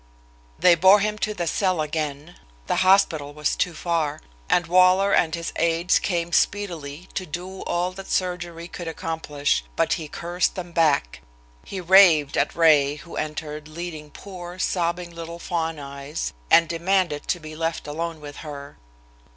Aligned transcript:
They 0.57 0.73
bore 0.73 0.99
him 0.99 1.19
to 1.19 1.35
the 1.35 1.45
cell 1.45 1.79
again, 1.79 2.35
the 2.65 2.77
hospital 2.77 3.35
was 3.35 3.55
too 3.55 3.75
far, 3.75 4.19
and 4.49 4.65
Waller 4.65 5.13
and 5.13 5.35
his 5.35 5.53
aides 5.57 5.99
came 5.99 6.31
speedily 6.33 7.07
to 7.13 7.27
do 7.27 7.61
all 7.65 7.91
that 7.91 8.07
surgery 8.09 8.67
could 8.67 8.87
accomplish, 8.87 9.63
but 9.75 9.93
he 9.93 10.07
cursed 10.07 10.55
them 10.55 10.71
back. 10.71 11.21
He 11.65 11.79
raved 11.79 12.35
at 12.35 12.55
Ray, 12.55 12.95
who 12.95 13.15
entered, 13.15 13.67
leading 13.67 14.09
poor, 14.09 14.57
sobbing 14.57 15.11
little 15.11 15.37
Fawn 15.37 15.77
Eyes, 15.77 16.33
and 16.49 16.67
demanded 16.67 17.27
to 17.27 17.39
be 17.39 17.55
left 17.55 17.85
alone 17.85 18.19
with 18.19 18.37
her. 18.37 18.79